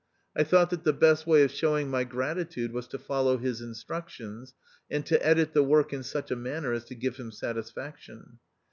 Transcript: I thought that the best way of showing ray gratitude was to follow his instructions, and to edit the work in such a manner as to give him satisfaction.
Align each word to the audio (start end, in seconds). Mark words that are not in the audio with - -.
I 0.35 0.43
thought 0.43 0.71
that 0.71 0.83
the 0.83 0.93
best 0.93 1.27
way 1.27 1.43
of 1.43 1.51
showing 1.51 1.91
ray 1.91 2.05
gratitude 2.05 2.73
was 2.73 2.87
to 2.87 2.97
follow 2.97 3.37
his 3.37 3.61
instructions, 3.61 4.55
and 4.89 5.05
to 5.05 5.23
edit 5.23 5.53
the 5.53 5.61
work 5.61 5.93
in 5.93 6.01
such 6.01 6.31
a 6.31 6.35
manner 6.35 6.73
as 6.73 6.85
to 6.85 6.95
give 6.95 7.17
him 7.17 7.31
satisfaction. 7.31 8.39